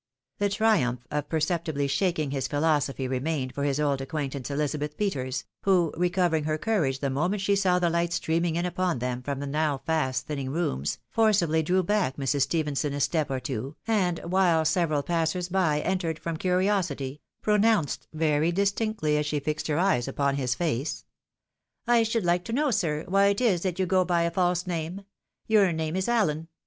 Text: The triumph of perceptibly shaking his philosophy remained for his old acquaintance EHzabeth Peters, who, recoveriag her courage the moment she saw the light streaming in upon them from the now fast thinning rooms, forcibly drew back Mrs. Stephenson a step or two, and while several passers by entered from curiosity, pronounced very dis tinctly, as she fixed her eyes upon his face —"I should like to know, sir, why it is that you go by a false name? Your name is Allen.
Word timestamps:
The 0.39 0.49
triumph 0.49 1.05
of 1.11 1.29
perceptibly 1.29 1.87
shaking 1.87 2.31
his 2.31 2.47
philosophy 2.47 3.07
remained 3.07 3.53
for 3.53 3.63
his 3.63 3.79
old 3.79 4.01
acquaintance 4.01 4.49
EHzabeth 4.49 4.97
Peters, 4.97 5.43
who, 5.61 5.93
recoveriag 5.95 6.45
her 6.45 6.57
courage 6.57 7.01
the 7.01 7.11
moment 7.11 7.43
she 7.43 7.55
saw 7.55 7.77
the 7.77 7.91
light 7.91 8.11
streaming 8.11 8.55
in 8.55 8.65
upon 8.65 8.97
them 8.97 9.21
from 9.21 9.39
the 9.39 9.45
now 9.45 9.77
fast 9.77 10.25
thinning 10.25 10.49
rooms, 10.49 10.97
forcibly 11.11 11.61
drew 11.61 11.83
back 11.83 12.17
Mrs. 12.17 12.41
Stephenson 12.41 12.93
a 12.95 12.99
step 12.99 13.29
or 13.29 13.39
two, 13.39 13.75
and 13.85 14.17
while 14.23 14.65
several 14.65 15.03
passers 15.03 15.49
by 15.49 15.81
entered 15.81 16.17
from 16.17 16.35
curiosity, 16.35 17.21
pronounced 17.43 18.07
very 18.11 18.51
dis 18.51 18.71
tinctly, 18.71 19.19
as 19.19 19.27
she 19.27 19.39
fixed 19.39 19.67
her 19.67 19.77
eyes 19.77 20.07
upon 20.07 20.35
his 20.35 20.55
face 20.55 21.05
—"I 21.85 22.01
should 22.01 22.25
like 22.25 22.43
to 22.45 22.53
know, 22.53 22.71
sir, 22.71 23.05
why 23.07 23.27
it 23.27 23.39
is 23.39 23.61
that 23.61 23.77
you 23.77 23.85
go 23.85 24.03
by 24.03 24.23
a 24.23 24.31
false 24.31 24.65
name? 24.65 25.01
Your 25.45 25.71
name 25.71 25.95
is 25.95 26.09
Allen. 26.09 26.47